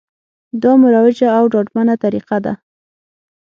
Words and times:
دا 0.63 0.71
مروجه 0.81 1.27
او 1.37 1.43
ډاډمنه 1.53 1.95
طریقه 2.03 2.37
ده 2.45 2.53